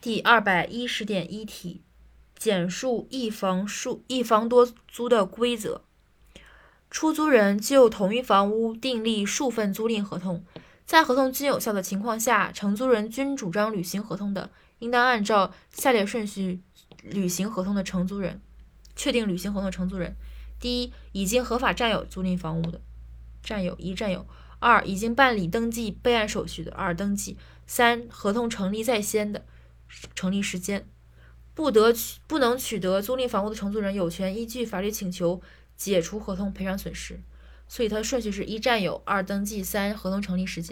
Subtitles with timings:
[0.00, 1.82] 第二百一十点一题，
[2.36, 5.82] 简述一房数一房多租的规则。
[6.88, 10.44] 出租人就同一房屋订立数份租赁合同，
[10.86, 16.60] 在合同均有效的情况下，承租人均主张履行合同的，应当按照下列顺序
[17.02, 18.40] 履行合同的承租人，
[18.94, 20.14] 确定履行合同承租人：
[20.60, 22.80] 第一，已经合法占有租赁房屋的，
[23.42, 24.24] 占有一占有；
[24.60, 27.34] 二，已经办理登记备案手续的，二登记；
[27.66, 29.44] 三，合同成立在先的。
[30.14, 30.86] 成立时间，
[31.54, 35.40] 不得取不能取得租赁房屋的承租人有权依据法律请求
[35.76, 37.20] 解除合同赔偿损失。
[37.70, 40.66] 所以它的顺序是一占有，二登记，三合同成立时间。